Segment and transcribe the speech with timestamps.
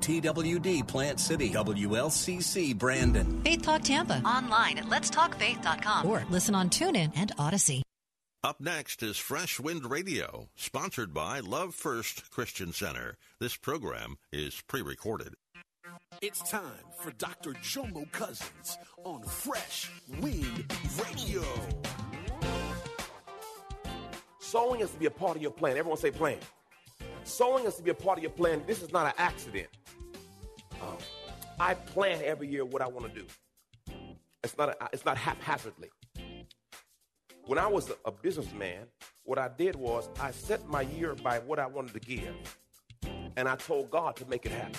[0.00, 3.42] TWD Plant City, WLCC Brandon.
[3.42, 4.20] Faith Talk Tampa.
[4.24, 6.06] Online at letstalkfaith.com.
[6.06, 7.82] Or listen on TuneIn and Odyssey.
[8.44, 13.16] Up next is Fresh Wind Radio, sponsored by Love First Christian Center.
[13.40, 15.34] This program is pre recorded.
[16.22, 17.54] It's time for Dr.
[17.54, 19.90] Jomo Cousins on Fresh
[20.20, 21.42] Wind Radio.
[24.38, 25.76] Sowing has to be a part of your plan.
[25.76, 26.38] Everyone say plan.
[27.24, 28.62] Sowing has to be a part of your plan.
[28.66, 29.66] This is not an accident.
[31.58, 33.26] I plan every year what I want to do.
[34.44, 35.90] It's not, a, it's not haphazardly.
[37.46, 38.86] When I was a businessman,
[39.24, 42.34] what I did was I set my year by what I wanted to give,
[43.36, 44.78] and I told God to make it happen.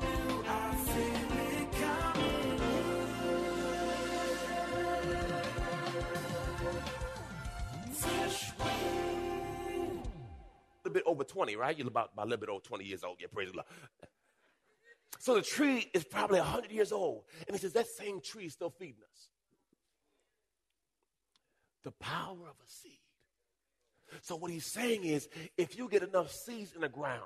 [10.91, 11.77] little bit over 20, right?
[11.77, 13.17] You're about, about a little bit over 20 years old.
[13.19, 13.67] Yeah, praise the Lord.
[15.19, 17.23] So the tree is probably 100 years old.
[17.47, 19.27] And he says, that same tree is still feeding us.
[21.83, 22.97] The power of a seed.
[24.21, 27.21] So what he's saying is, if you get enough seeds in the ground,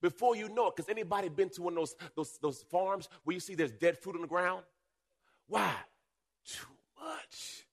[0.00, 3.34] before you know it, because anybody been to one of those, those, those farms where
[3.34, 4.62] you see there's dead fruit on the ground?
[5.48, 5.72] Why?
[6.46, 6.66] Too
[7.02, 7.65] much.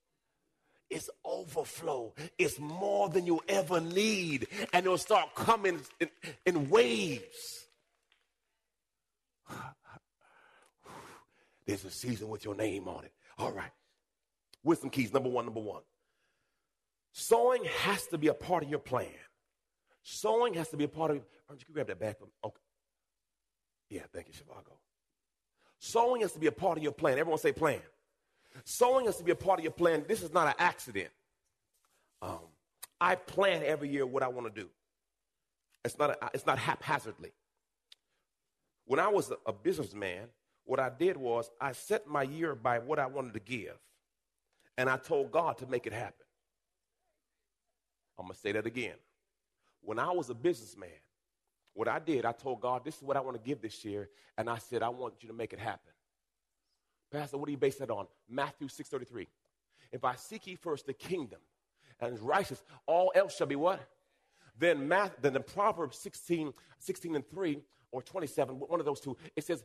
[0.90, 2.14] It's overflow.
[2.38, 4.48] It's more than you ever need.
[4.72, 6.08] And it'll start coming in,
[6.46, 7.66] in waves.
[11.66, 13.12] There's a season with your name on it.
[13.38, 13.70] All right.
[14.62, 15.82] Wisdom keys, number one, number one.
[17.12, 19.06] Sowing has to be a part of your plan.
[20.02, 21.20] Sowing has to be a part of.
[21.48, 22.16] Aren't you grab that back?
[22.44, 22.60] Okay.
[23.90, 24.78] Yeah, thank you, Chicago.
[25.78, 27.18] Sowing has to be a part of your plan.
[27.18, 27.80] Everyone say plan.
[28.62, 30.04] Sowing has to be a part of your plan.
[30.06, 31.10] This is not an accident.
[32.22, 32.38] Um,
[33.00, 34.68] I plan every year what I want to do.
[35.84, 36.10] It's not.
[36.10, 37.32] A, it's not haphazardly.
[38.86, 40.28] When I was a, businessman,
[40.64, 43.76] what I did was I set my year by what I wanted to give,
[44.78, 46.26] and I told God to make it happen.
[48.18, 48.94] I'm gonna say that again.
[49.80, 50.90] When I was a businessman,
[51.74, 54.10] what I did, I told God, "This is what I want to give this year,"
[54.38, 55.93] and I said, "I want you to make it happen."
[57.14, 58.06] Pastor, what do you base that on?
[58.28, 59.28] Matthew 6:33.
[59.92, 61.38] If I seek ye first the kingdom
[62.00, 63.80] and righteousness, all else shall be what?
[64.58, 67.60] Then math, then the Proverbs 16, 16 and 3
[67.92, 69.64] or 27, one of those two, it says,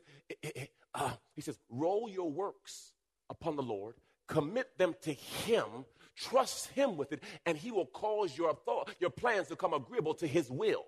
[0.94, 2.92] uh, he says, roll your works
[3.28, 3.96] upon the Lord,
[4.28, 5.84] commit them to him,
[6.16, 10.14] trust him with it, and he will cause your thought, your plans to come agreeable
[10.14, 10.84] to his will.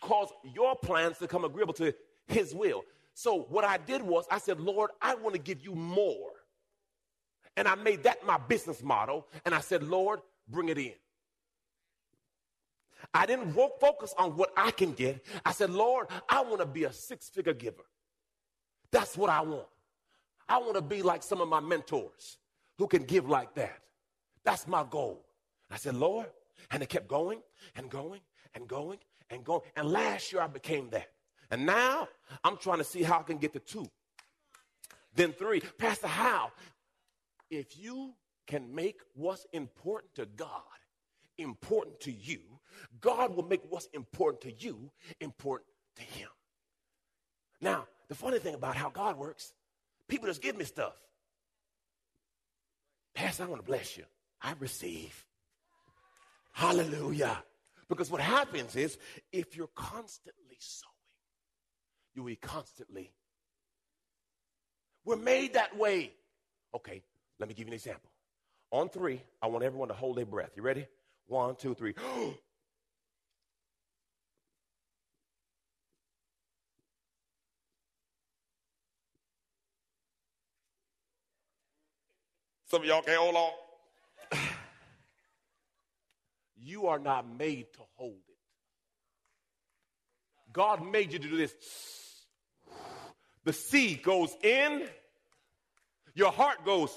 [0.00, 1.94] Cause your plans to come agreeable to
[2.26, 2.84] his will.
[3.20, 6.30] So what I did was I said, Lord, I want to give you more.
[7.54, 9.26] And I made that my business model.
[9.44, 10.94] And I said, Lord, bring it in.
[13.12, 15.22] I didn't focus on what I can get.
[15.44, 17.84] I said, Lord, I want to be a six figure giver.
[18.90, 19.68] That's what I want.
[20.48, 22.38] I want to be like some of my mentors
[22.78, 23.80] who can give like that.
[24.44, 25.26] That's my goal.
[25.70, 26.28] I said, Lord,
[26.70, 27.42] and it kept going
[27.76, 28.20] and going
[28.54, 28.98] and going
[29.28, 29.60] and going.
[29.76, 31.10] And last year I became that.
[31.50, 32.08] And now
[32.44, 33.88] I'm trying to see how I can get to two.
[35.14, 35.60] Then three.
[35.78, 36.52] Pastor, how?
[37.50, 38.14] If you
[38.46, 40.62] can make what's important to God
[41.40, 42.40] important to you,
[43.00, 44.90] God will make what's important to you
[45.20, 46.28] important to Him.
[47.60, 49.52] Now, the funny thing about how God works,
[50.08, 50.94] people just give me stuff.
[53.14, 54.04] Pastor, I want to bless you.
[54.40, 55.26] I receive.
[56.52, 57.42] Hallelujah.
[57.88, 58.98] Because what happens is
[59.32, 60.89] if you're constantly sowing,
[62.14, 63.12] you be constantly.
[65.04, 66.12] We're made that way.
[66.74, 67.02] Okay,
[67.38, 68.10] let me give you an example.
[68.70, 70.50] On three, I want everyone to hold their breath.
[70.56, 70.86] You ready?
[71.26, 71.94] One, two, three.
[82.66, 83.50] Some of y'all can't hold on.
[86.56, 88.36] you are not made to hold it.
[90.52, 91.52] God made you to do this.
[93.44, 94.86] The seed goes in,
[96.14, 96.96] your heart goes.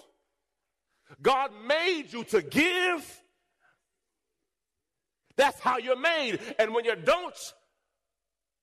[1.21, 3.21] God made you to give.
[5.35, 6.39] That's how you're made.
[6.59, 7.37] And when you don't,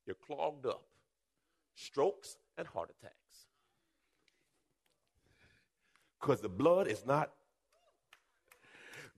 [0.06, 0.82] you're clogged up.
[1.74, 3.14] Strokes and heart attacks.
[6.20, 7.30] Because the blood is not.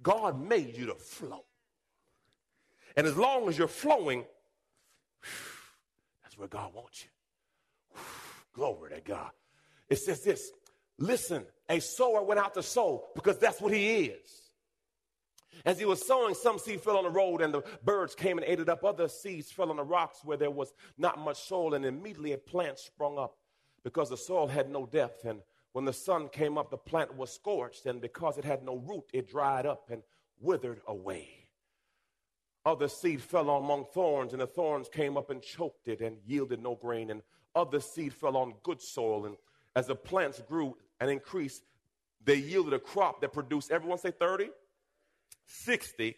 [0.03, 1.45] God made you to flow.
[2.97, 4.25] And as long as you're flowing,
[6.23, 8.01] that's where God wants you.
[8.53, 9.31] Glory to God.
[9.89, 10.51] It says this
[10.99, 14.43] listen, a sower went out to sow because that's what he is.
[15.65, 18.47] As he was sowing, some seed fell on the road, and the birds came and
[18.47, 18.85] ate it up.
[18.85, 22.39] Other seeds fell on the rocks where there was not much soil, and immediately a
[22.39, 23.37] plant sprung up
[23.85, 25.25] because the soil had no depth.
[25.25, 25.41] And
[25.73, 29.05] when the sun came up, the plant was scorched, and because it had no root,
[29.13, 30.03] it dried up and
[30.41, 31.29] withered away.
[32.65, 36.63] Other seed fell among thorns, and the thorns came up and choked it and yielded
[36.63, 37.11] no grain.
[37.11, 37.23] And
[37.55, 39.37] other seed fell on good soil, and
[39.75, 41.63] as the plants grew and increased,
[42.25, 44.51] they yielded a crop that produced, everyone say 30,
[45.47, 46.17] 60,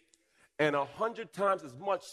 [0.59, 2.03] and 100 times as much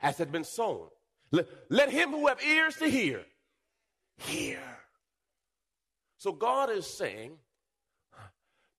[0.00, 0.88] as had been sown.
[1.30, 3.24] Let, let him who have ears to hear,
[4.18, 4.60] hear.
[6.18, 7.32] So God is saying,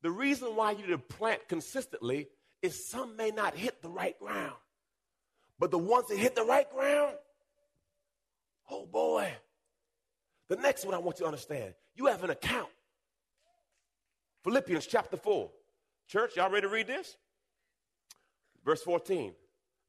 [0.01, 2.27] the reason why you need to plant consistently
[2.61, 4.55] is some may not hit the right ground.
[5.57, 7.15] But the ones that hit the right ground,
[8.69, 9.33] oh boy.
[10.49, 12.69] The next one I want you to understand you have an account.
[14.43, 15.49] Philippians chapter 4.
[16.07, 17.17] Church, y'all ready to read this?
[18.65, 19.33] Verse 14.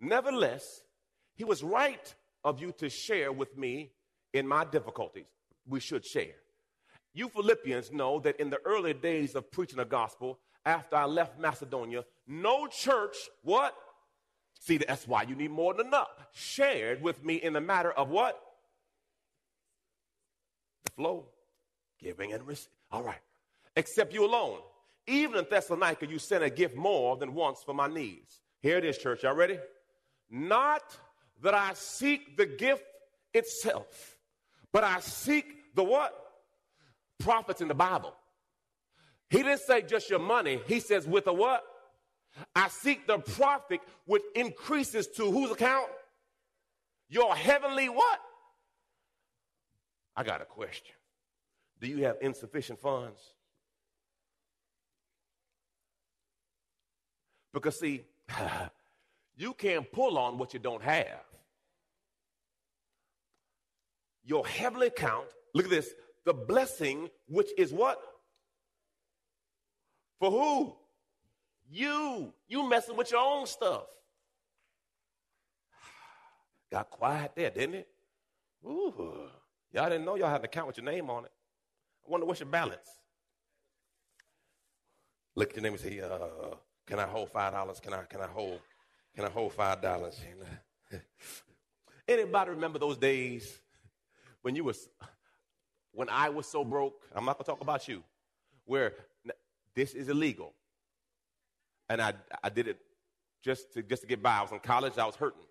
[0.00, 0.82] Nevertheless,
[1.34, 2.14] he was right
[2.44, 3.92] of you to share with me
[4.34, 5.26] in my difficulties.
[5.66, 6.34] We should share.
[7.14, 11.40] You Philippians know that in the early days of preaching the gospel, after I left
[11.40, 13.74] Macedonia, no church, what?
[14.60, 16.10] See, that's why you need more than enough.
[16.32, 18.40] Shared with me in the matter of what?
[20.90, 21.26] Flow,
[21.98, 22.72] giving and receiving.
[22.90, 23.20] All right.
[23.76, 24.58] Except you alone.
[25.06, 28.40] Even in Thessalonica, you sent a gift more than once for my needs.
[28.60, 29.22] Here it is, church.
[29.22, 29.58] Y'all ready?
[30.30, 30.82] Not
[31.42, 32.84] that I seek the gift
[33.32, 34.16] itself,
[34.72, 36.14] but I seek the what?
[37.18, 38.14] Prophets in the Bible.
[39.30, 40.60] He didn't say just your money.
[40.66, 41.62] He says with a what?
[42.54, 45.88] I seek the profit which increases to whose account?
[47.08, 48.20] Your heavenly what?
[50.20, 50.94] I got a question.
[51.80, 53.22] Do you have insufficient funds?
[57.54, 58.04] Because, see,
[59.38, 61.24] you can't pull on what you don't have.
[64.22, 65.24] Your heavenly account,
[65.54, 65.94] look at this,
[66.26, 67.98] the blessing which is what?
[70.18, 70.76] For who?
[71.70, 72.34] You.
[72.46, 73.84] You messing with your own stuff.
[76.70, 77.88] Got quiet there, didn't it?
[78.66, 79.30] Ooh.
[79.72, 81.32] Y'all didn't know y'all had an account with your name on it.
[82.06, 82.88] I wonder what's your balance.
[85.36, 86.54] Look at your name and say, uh,
[86.86, 87.80] can I hold five dollars?
[87.80, 88.60] Can I can I hold
[89.14, 90.20] can I hold five dollars?
[92.08, 93.60] Anybody remember those days
[94.42, 94.88] when you was
[95.92, 97.02] when I was so broke?
[97.14, 98.02] I'm not gonna talk about you.
[98.64, 98.94] Where
[99.74, 100.54] this is illegal
[101.90, 102.12] and I,
[102.42, 102.78] I did it
[103.42, 104.38] just to, just to get by.
[104.38, 105.42] I was in college, I was hurting.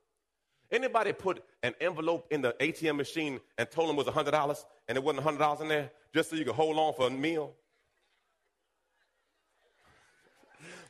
[0.71, 4.97] Anybody put an envelope in the ATM machine and told them it was $100 and
[4.97, 7.53] it wasn't $100 in there just so you could hold on for a meal?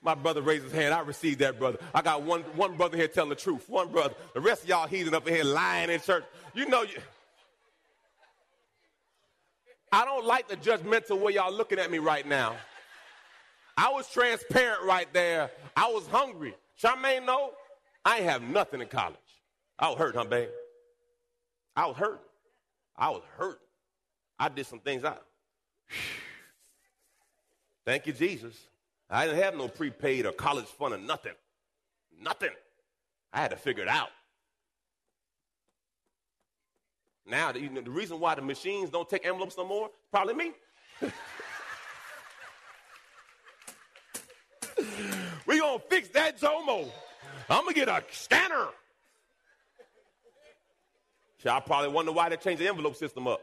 [0.01, 0.93] My brother raised his hand.
[0.93, 1.77] I received that, brother.
[1.93, 3.69] I got one, one brother here telling the truth.
[3.69, 4.13] One brother.
[4.33, 6.24] The rest of y'all heathen up here lying in church.
[6.53, 6.98] You know, you,
[9.91, 12.55] I don't like the judgmental way y'all looking at me right now.
[13.75, 15.51] I was transparent right there.
[15.75, 16.55] I was hungry.
[16.81, 17.51] Charmaine, no,
[18.05, 19.17] I have nothing in college.
[19.79, 20.50] I was hurt, huh, babe?
[21.75, 22.21] I was hurt.
[22.98, 23.62] I was hurt.
[24.38, 25.24] I did some things out.
[27.86, 28.55] Thank you, Jesus.
[29.09, 31.33] I didn't have no prepaid or college fund or nothing.
[32.21, 32.51] Nothing.
[33.31, 34.09] I had to figure it out.
[37.25, 40.51] Now, the, the reason why the machines don't take envelopes no more, probably me.
[45.45, 46.89] we gonna fix that Jomo.
[47.50, 48.67] I'm gonna get a scanner.
[51.43, 53.41] Y'all probably wonder why they changed the envelope system up.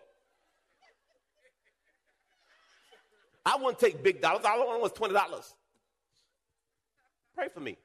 [3.45, 4.45] I wouldn't take big dollars.
[4.45, 5.55] All I want was twenty dollars.
[7.35, 7.77] Pray for me.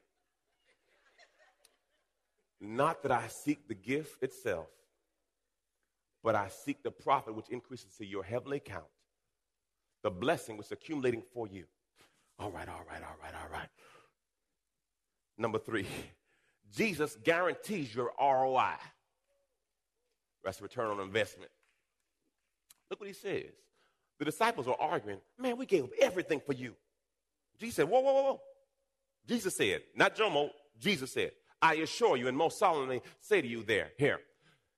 [2.60, 4.68] Not that I seek the gift itself,
[6.22, 8.86] but I seek the profit which increases to your heavenly account,
[10.02, 11.64] the blessing which is accumulating for you.
[12.38, 13.68] All right, all right, all right, all right.
[15.38, 15.86] Number three,
[16.74, 18.74] Jesus guarantees your ROI.
[20.44, 21.50] That's return on investment.
[22.90, 23.52] Look what he says.
[24.18, 26.74] The disciples were arguing, man, we gave everything for you.
[27.58, 28.40] Jesus said, whoa, whoa, whoa, whoa.
[29.26, 33.62] Jesus said, not Jomo, Jesus said, I assure you and most solemnly say to you
[33.62, 34.20] there, here,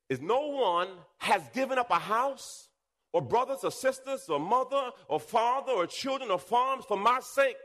[0.08, 2.68] is no one has given up a house
[3.12, 7.56] or brothers or sisters or mother or father or children or farms for my sake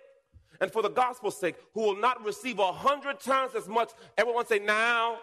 [0.61, 3.91] and for the gospel's sake who will not receive a hundred times as much.
[4.17, 5.17] Everyone say now.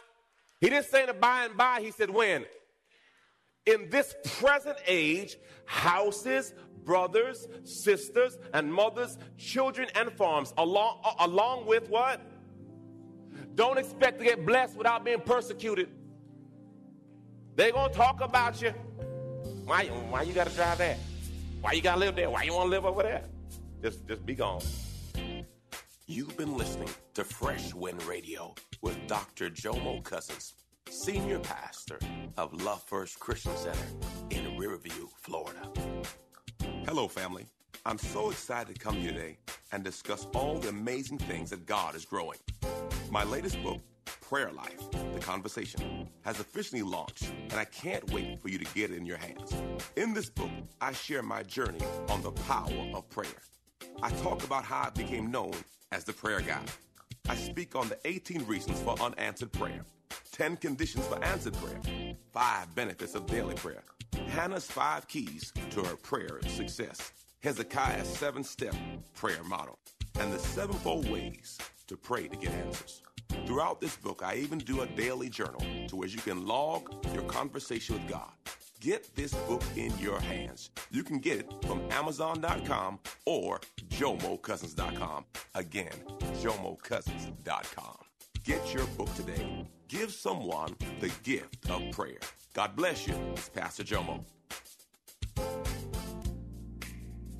[0.60, 2.44] He didn't say the by and by, he said when.
[3.66, 6.54] In this present age, houses,
[6.84, 12.20] brothers, sisters, and mothers, children, and farms, along, along with what?
[13.54, 15.88] Don't expect to get blessed without being persecuted.
[17.56, 18.70] They're going to talk about you.
[19.64, 20.98] Why, why you got to drive that?
[21.60, 22.30] Why you got to live there?
[22.30, 23.24] Why you want to live over there?
[23.82, 24.62] Just, just be gone.
[26.06, 29.50] You've been listening to Fresh Wind Radio with Dr.
[29.50, 30.54] Jomo Cousins,
[31.06, 32.00] Senior Pastor
[32.36, 33.78] of Love First Christian Center
[34.30, 35.70] in Riverview, Florida.
[36.84, 37.46] Hello, family.
[37.84, 39.38] I'm so excited to come here today
[39.70, 42.40] and discuss all the amazing things that God is growing.
[43.08, 43.78] My latest book,
[44.20, 44.80] Prayer Life,
[45.14, 49.06] The Conversation, has officially launched, and I can't wait for you to get it in
[49.06, 49.54] your hands.
[49.94, 53.42] In this book, I share my journey on the power of prayer.
[54.02, 55.54] I talk about how I became known
[55.92, 56.64] as the prayer guy.
[57.28, 59.84] I speak on the 18 reasons for unanswered prayer,
[60.30, 61.80] 10 conditions for answered prayer,
[62.32, 63.82] 5 benefits of daily prayer,
[64.28, 68.76] Hannah's 5 keys to her prayer success, Hezekiah's 7 step
[69.14, 69.78] prayer model,
[70.20, 73.02] and the sevenfold ways to pray to get answers.
[73.44, 77.24] Throughout this book, I even do a daily journal to where you can log your
[77.24, 78.30] conversation with God.
[78.80, 80.70] Get this book in your hands.
[80.90, 85.24] You can get it from Amazon.com or JomoCousins.com.
[85.54, 85.92] Again,
[86.42, 87.96] JomoCousins.com.
[88.44, 89.66] Get your book today.
[89.88, 92.18] Give someone the gift of prayer.
[92.54, 93.14] God bless you.
[93.32, 94.24] It's Pastor Jomo.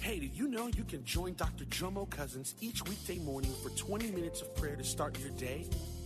[0.01, 1.65] Hey, did you know you can join Dr.
[1.65, 5.67] Jomo Cousins each weekday morning for 20 minutes of prayer to start your day?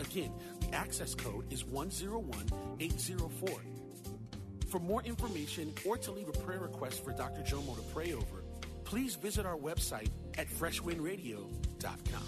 [0.00, 3.48] Again, the access code is 101804.
[4.68, 7.40] For more information or to leave a prayer request for Dr.
[7.42, 8.44] Jomo to pray over,
[8.84, 12.22] please visit our website at freshwindradio.com.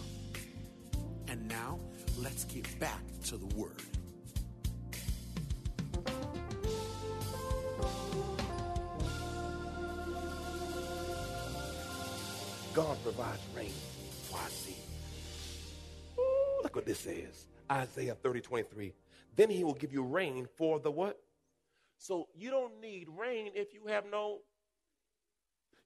[1.28, 1.78] And now,
[2.18, 3.82] let's get back to the Word.
[12.72, 13.72] God provides rain
[14.24, 14.74] for our seed.
[16.18, 17.46] Ooh, look what this says.
[17.70, 18.92] Isaiah 30, 23.
[19.36, 21.18] Then he will give you rain for the what?
[21.98, 24.38] So you don't need rain if you have no.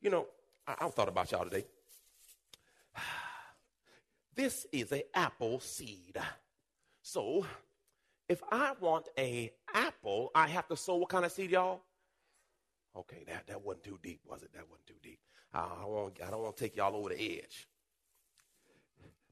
[0.00, 0.26] You know,
[0.66, 1.66] I, I thought about y'all today.
[4.36, 6.18] This is a apple seed.
[7.02, 7.46] So
[8.28, 11.82] if I want a apple, I have to sow what kind of seed, y'all?
[12.96, 14.52] Okay, that, that wasn't too deep, was it?
[14.52, 15.20] That wasn't too deep.
[15.52, 17.68] I don't, want, I don't want to take y'all over the edge.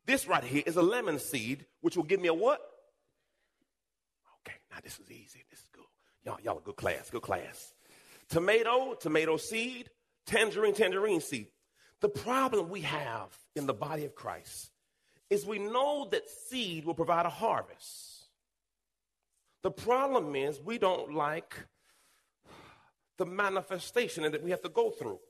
[0.05, 2.61] This right here is a lemon seed, which will give me a what?
[4.41, 5.45] Okay, now this is easy.
[5.51, 5.85] This is good.
[6.25, 7.73] Y'all, y'all a good class, good class.
[8.29, 9.91] Tomato, tomato seed,
[10.27, 11.49] tangerine, tangerine seed.
[12.01, 14.71] The problem we have in the body of Christ
[15.31, 18.27] is we know that seed will provide a harvest.
[19.63, 21.55] The problem is we don't like
[23.19, 25.21] the manifestation that we have to go through.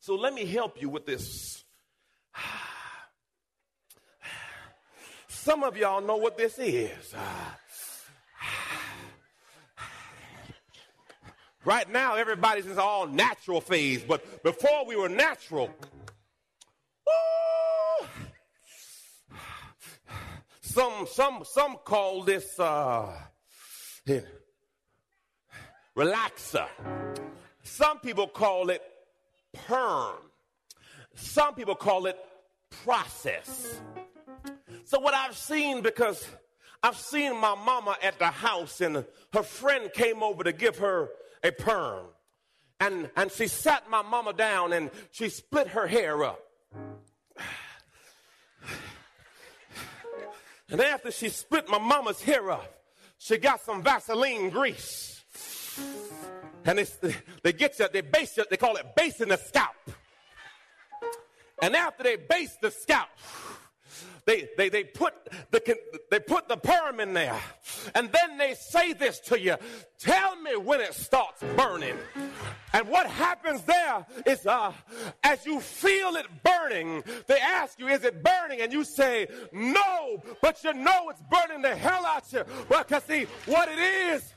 [0.00, 1.64] So let me help you with this.
[5.42, 7.14] Some of y'all know what this is.
[11.62, 15.68] Right now, everybody's in all natural phase, but before we were natural,
[20.62, 23.14] some some some call this uh,
[25.94, 26.66] relaxer.
[27.62, 28.82] Some people call it
[29.52, 30.16] perm.
[31.14, 32.18] Some people call it
[32.84, 33.82] process.
[34.90, 36.28] So what I've seen because
[36.82, 41.10] I've seen my mama at the house and her friend came over to give her
[41.44, 42.06] a perm.
[42.80, 46.40] And, and she sat my mama down and she split her hair up.
[50.68, 52.74] And after she split my mama's hair up,
[53.16, 55.22] she got some Vaseline grease.
[56.64, 59.76] And they, they get you, they base you, they call it basing the scalp.
[61.62, 63.06] And after they base the scalp,
[64.24, 65.14] they, they, they, put
[65.50, 65.78] the,
[66.10, 67.38] they put the perm in there.
[67.94, 69.56] And then they say this to you
[69.98, 71.96] Tell me when it starts burning.
[72.72, 74.72] And what happens there is uh,
[75.22, 78.60] as you feel it burning, they ask you, Is it burning?
[78.60, 82.44] And you say, No, but you know it's burning the hell out of you.
[82.68, 84.32] Well, because see, what it is,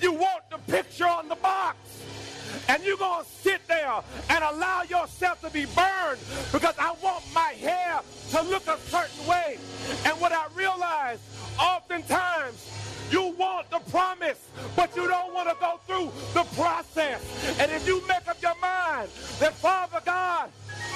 [0.00, 1.78] you want the picture on the box
[2.68, 6.20] and you're going to sit there and allow yourself to be burned
[6.52, 9.58] because I want my hair to look a certain way.
[10.04, 11.18] And what I realize,
[11.58, 12.72] oftentimes,
[13.10, 17.22] you want the promise, but you don't want to go through the process.
[17.60, 19.08] And if you make up your mind
[19.38, 20.50] that, Father God,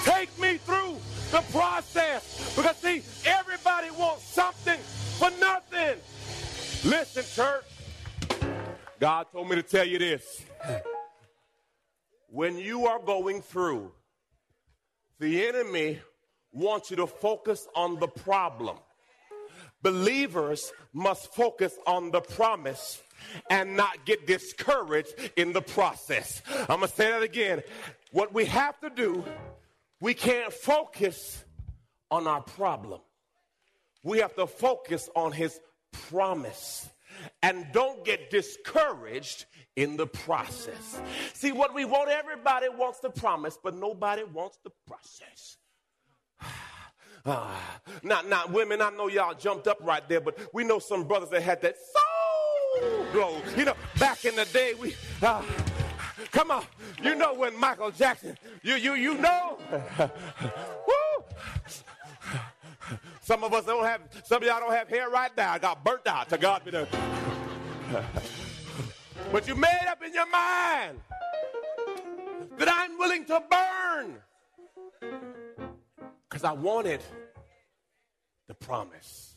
[0.04, 0.96] take me through
[1.30, 4.78] the process, because see, everybody wants something
[5.18, 5.96] for nothing.
[6.84, 7.64] Listen, church,
[8.98, 10.42] God told me to tell you this
[12.30, 13.90] when you are going through,
[15.18, 15.98] the enemy
[16.52, 18.76] wants you to focus on the problem.
[19.82, 23.00] Believers must focus on the promise
[23.48, 26.42] and not get discouraged in the process.
[26.68, 27.62] I'm going to say that again.
[28.12, 29.24] What we have to do,
[30.00, 31.44] we can't focus
[32.10, 33.00] on our problem.
[34.02, 35.58] We have to focus on his
[36.08, 36.88] promise
[37.42, 41.00] and don't get discouraged in the process.
[41.34, 45.56] See, what we want, everybody wants the promise, but nobody wants the process.
[47.24, 47.54] Uh,
[48.02, 51.30] not, not women, I know y'all jumped up right there, but we know some brothers
[51.30, 53.40] that had that Soul Glo.
[53.56, 55.42] You know, back in the day, we, uh,
[56.30, 56.64] come on,
[57.02, 59.58] you know when Michael Jackson, you, you, you know,
[59.98, 61.24] woo,
[63.20, 65.52] some of us don't have, some of y'all don't have hair right now.
[65.52, 66.28] I got burnt out.
[66.30, 66.88] To God be the.
[69.32, 71.00] but you made up in your mind
[72.58, 74.16] that I'm willing to burn
[76.28, 77.00] because I wanted
[78.48, 79.34] the promise.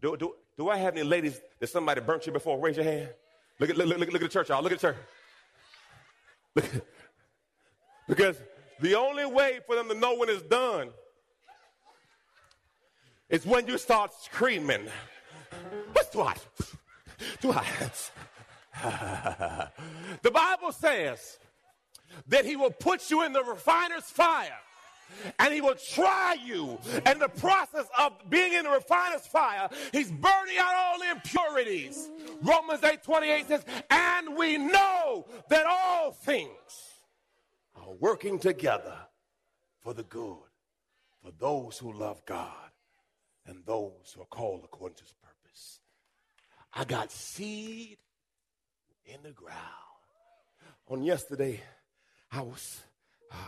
[0.00, 2.58] Do, do, do I have any ladies that somebody burnt you before?
[2.58, 3.08] Raise your hand.
[3.60, 4.62] Look at, look, look, look at the church, y'all.
[4.62, 4.96] Look at the church.
[6.56, 6.64] Look,
[8.08, 8.36] because
[8.82, 10.90] the only way for them to know when it's done
[13.30, 14.82] is when you start screaming.
[15.92, 16.44] What's what?
[17.42, 18.10] What?
[20.22, 21.38] the Bible says
[22.26, 24.58] that he will put you in the refiner's fire
[25.38, 26.78] and he will try you.
[27.06, 32.10] And the process of being in the refiner's fire, he's burning out all the impurities.
[32.42, 36.91] Romans 8 28 says, And we know that all things
[37.82, 38.96] are working together
[39.80, 40.36] for the good,
[41.22, 42.70] for those who love God
[43.46, 45.80] and those who are called according to his purpose.
[46.72, 47.98] I got seed
[49.04, 49.58] in the ground.
[50.88, 51.60] On yesterday,
[52.30, 52.80] I was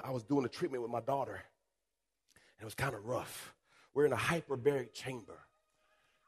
[0.02, 3.54] I was doing a treatment with my daughter, and it was kind of rough.
[3.92, 5.38] We're in a hyperbaric chamber,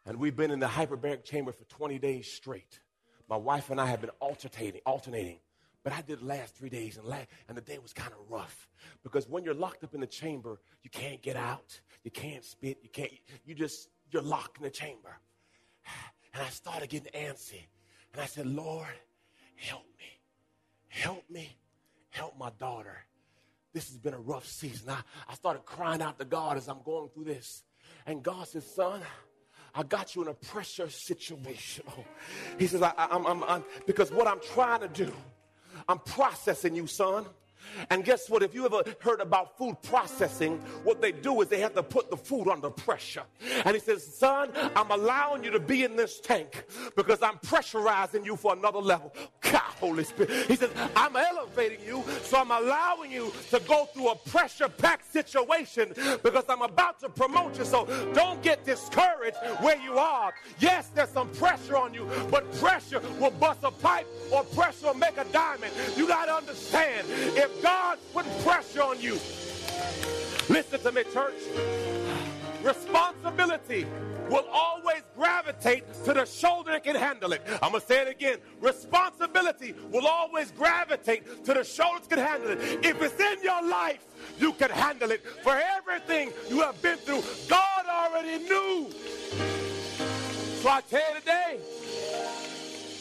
[0.04, 2.80] and we've been in the hyperbaric chamber for 20 days straight.
[3.28, 5.38] My wife and I have been alternating, alternating
[5.86, 8.18] but I did the last three days, and, last, and the day was kind of
[8.28, 8.68] rough
[9.04, 12.78] because when you're locked up in the chamber, you can't get out, you can't spit,
[12.82, 13.12] you can't,
[13.44, 15.16] you just, you're locked in the chamber.
[16.34, 17.62] And I started getting antsy,
[18.12, 18.88] and I said, Lord,
[19.54, 20.20] help me,
[20.88, 21.56] help me,
[22.10, 23.06] help my daughter.
[23.72, 24.90] This has been a rough season.
[24.90, 27.62] I, I started crying out to God as I'm going through this.
[28.06, 29.00] And God said, Son,
[29.72, 31.84] I got you in a pressure situation.
[32.58, 35.12] He says, I, am because what I'm trying to do
[35.88, 37.26] I'm processing you, son.
[37.90, 38.42] And guess what?
[38.42, 42.10] If you ever heard about food processing, what they do is they have to put
[42.10, 43.24] the food under pressure.
[43.64, 46.64] And he says, Son, I'm allowing you to be in this tank
[46.96, 49.12] because I'm pressurizing you for another level.
[49.40, 50.46] God, Holy Spirit.
[50.48, 55.12] He says, I'm elevating you, so I'm allowing you to go through a pressure packed
[55.12, 57.64] situation because I'm about to promote you.
[57.64, 60.32] So don't get discouraged where you are.
[60.58, 64.94] Yes, there's some pressure on you, but pressure will bust a pipe or pressure will
[64.94, 65.72] make a diamond.
[65.96, 69.14] You got to understand if God's putting pressure on you.
[70.48, 71.34] Listen to me, church.
[72.62, 73.86] Responsibility
[74.28, 77.42] will always gravitate to the shoulder that can handle it.
[77.62, 78.38] I'm going to say it again.
[78.60, 82.84] Responsibility will always gravitate to the shoulder that can handle it.
[82.84, 84.04] If it's in your life,
[84.38, 85.24] you can handle it.
[85.42, 88.90] For everything you have been through, God already knew.
[90.62, 91.58] So I tell you today,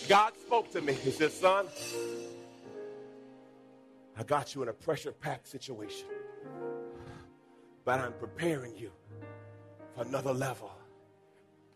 [0.07, 0.93] God spoke to me.
[0.93, 1.65] He said, Son,
[4.17, 6.07] I got you in a pressure packed situation,
[7.83, 8.91] but I'm preparing you
[9.95, 10.71] for another level.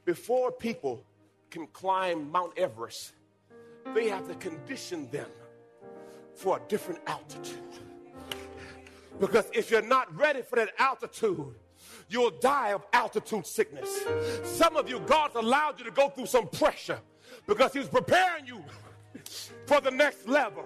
[0.06, 1.04] Before people
[1.50, 3.14] can climb Mount Everest,
[3.94, 5.30] they have to condition them
[6.36, 7.58] for a different altitude.
[9.20, 11.56] Because if you're not ready for that altitude,
[12.08, 13.90] you'll die of altitude sickness.
[14.44, 17.00] Some of you, God's allowed you to go through some pressure
[17.46, 18.64] because He's preparing you
[19.66, 20.66] for the next level.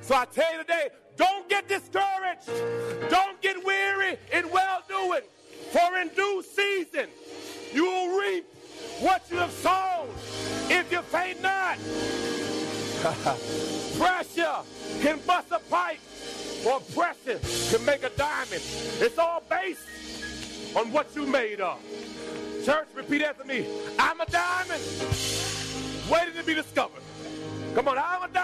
[0.00, 0.88] So I tell you today,
[1.20, 2.48] don't get discouraged.
[3.10, 5.20] Don't get weary in well doing.
[5.70, 7.08] For in due season,
[7.74, 8.46] you will reap
[9.00, 10.08] what you have sown
[10.70, 11.76] if you faint not.
[13.98, 14.56] Pressure
[15.02, 16.00] can bust a pipe,
[16.66, 17.38] or pressure
[17.70, 18.62] can make a diamond.
[18.98, 19.82] It's all based
[20.74, 21.78] on what you made of.
[22.64, 23.66] Church, repeat after me.
[23.98, 24.82] I'm a diamond
[26.10, 27.02] waiting to be discovered.
[27.74, 28.39] Come on, I'm a diamond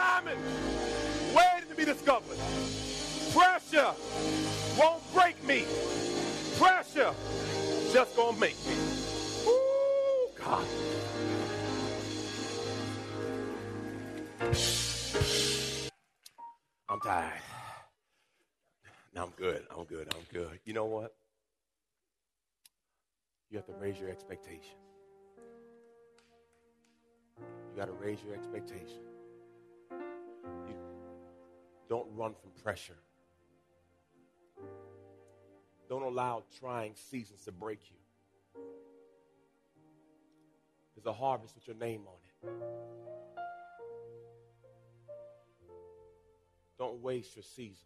[1.86, 2.38] waiting to be discovered.
[3.32, 3.92] Pressure
[4.78, 5.64] won't break me.
[6.58, 7.12] Pressure
[7.92, 8.74] just gonna make me.
[9.46, 10.64] Ooh, God.
[16.88, 17.32] I'm tired.
[19.14, 19.64] No, I'm good.
[19.76, 20.08] I'm good.
[20.14, 20.60] I'm good.
[20.64, 21.14] You know what?
[23.50, 24.76] You have to raise your expectation.
[27.38, 29.05] You got to raise your expectation.
[31.88, 32.98] Don't run from pressure.
[35.88, 38.62] Don't allow trying seasons to break you.
[40.94, 42.66] There's a harvest with your name on it.
[46.78, 47.80] Don't waste your seasons.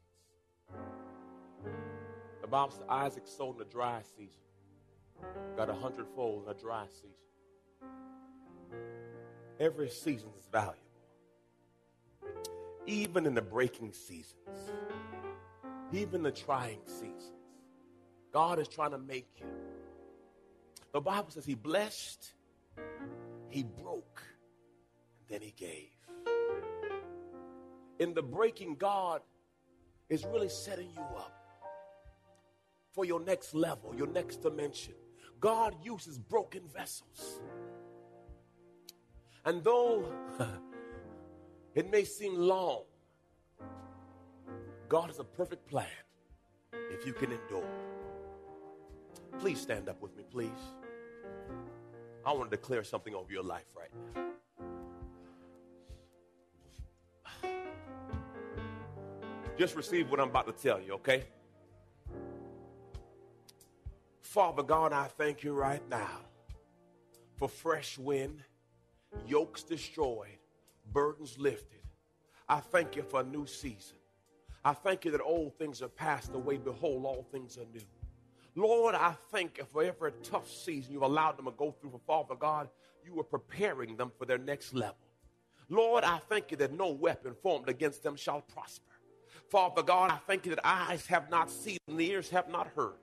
[2.41, 4.41] The Bible says Isaac sowed in a dry season,
[5.57, 7.91] got a hundredfold in a dry season.
[9.61, 10.79] Every season is valuable,
[12.91, 14.59] even in the breaking seasons,
[15.93, 17.33] even the trying seasons.
[18.33, 19.47] God is trying to make you.
[20.93, 22.33] The Bible says He blessed,
[23.49, 24.23] He broke,
[25.21, 25.91] and then He gave.
[28.01, 29.21] In the breaking, God
[30.09, 31.37] is really setting you up
[32.93, 34.95] for your next level, your next dimension.
[35.39, 37.41] God uses broken vessels.
[39.45, 40.13] And though
[41.75, 42.83] it may seem long,
[44.89, 45.87] God has a perfect plan
[46.73, 47.65] if you can endure.
[49.39, 50.51] Please stand up with me, please.
[52.27, 54.31] I want to declare something over your life right now.
[59.57, 61.25] Just receive what I'm about to tell you, okay?
[64.23, 66.21] Father God, I thank you right now
[67.37, 68.43] for fresh wind,
[69.27, 70.40] yokes destroyed,
[70.93, 71.81] burdens lifted.
[72.49, 73.97] I thank you for a new season.
[74.65, 76.59] I thank you that old things are passed away.
[76.59, 77.81] Behold, all things are new.
[78.57, 81.91] Lord, I thank you for every tough season you've allowed them to go through.
[81.91, 82.69] For Father God,
[83.05, 84.97] you are preparing them for their next level.
[85.69, 88.91] Lord, I thank you that no weapon formed against them shall prosper.
[89.49, 92.99] Father God, I thank you that eyes have not seen and ears have not heard,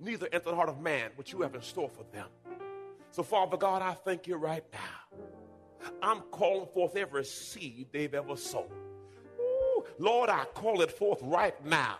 [0.00, 2.28] neither enter the heart of man what you have in store for them.
[3.10, 5.18] So, Father God, I thank you right now.
[6.02, 8.70] I'm calling forth every seed they've ever sown.
[9.98, 11.98] Lord, I call it forth right now.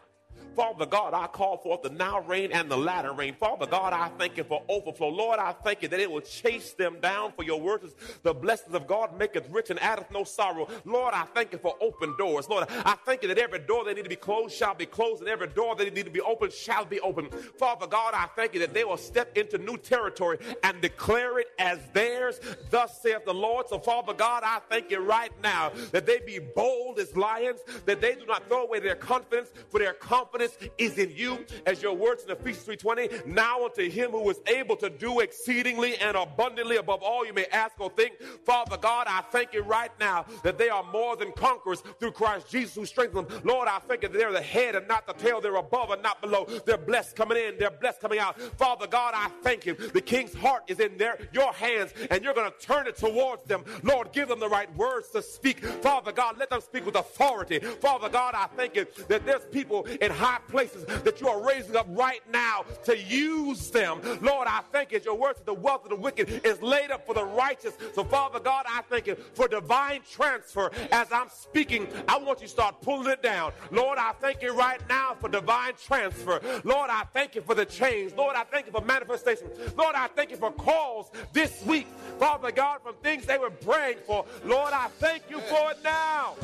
[0.54, 3.34] Father God, I call forth the now rain and the latter rain.
[3.34, 5.08] Father God, I thank you for overflow.
[5.08, 7.94] Lord, I thank you that it will chase them down for your words.
[8.22, 10.68] The blessings of God maketh rich and addeth no sorrow.
[10.84, 12.48] Lord, I thank you for open doors.
[12.48, 15.20] Lord, I thank you that every door they need to be closed shall be closed,
[15.20, 17.28] and every door they need to be opened shall be open.
[17.58, 21.48] Father God, I thank you that they will step into new territory and declare it
[21.58, 22.40] as theirs.
[22.70, 23.68] Thus saith the Lord.
[23.68, 28.00] So, Father God, I thank you right now that they be bold as lions, that
[28.00, 30.43] they do not throw away their confidence, for their confidence
[30.78, 33.26] is in you, as your words in Ephesians 3:20.
[33.26, 37.46] Now unto him who is able to do exceedingly and abundantly above all you may
[37.46, 38.20] ask or think.
[38.44, 42.50] Father God, I thank you right now that they are more than conquerors through Christ
[42.50, 43.40] Jesus who strengthens them.
[43.44, 45.40] Lord, I thank you that they're the head and not the tail.
[45.40, 46.46] They're above and not below.
[46.66, 47.58] They're blessed coming in.
[47.58, 48.40] They're blessed coming out.
[48.58, 49.74] Father God, I thank you.
[49.74, 53.44] The king's heart is in their your hands, and you're going to turn it towards
[53.44, 53.64] them.
[53.82, 55.64] Lord, give them the right words to speak.
[55.64, 57.58] Father God, let them speak with authority.
[57.58, 61.76] Father God, I thank you that there's people in high places that you are raising
[61.76, 64.00] up right now to use them.
[64.20, 65.00] Lord, I thank you.
[65.04, 67.74] Your word says the wealth of the wicked is laid up for the righteous.
[67.94, 70.70] So, Father God, I thank you for divine transfer.
[70.92, 73.52] As I'm speaking, I want you to start pulling it down.
[73.70, 76.40] Lord, I thank you right now for divine transfer.
[76.64, 78.14] Lord, I thank you for the change.
[78.14, 79.48] Lord, I thank you for manifestation.
[79.76, 81.86] Lord, I thank you for calls this week.
[82.18, 84.24] Father God, from things they were praying for.
[84.44, 86.34] Lord, I thank you for it now.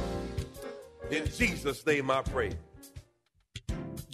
[1.11, 2.53] In Jesus' name I pray.